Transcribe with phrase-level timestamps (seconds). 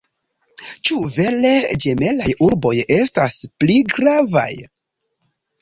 [0.87, 1.51] Ĉu vere
[1.85, 4.49] ĝemelaj urboj estas pli gravaj?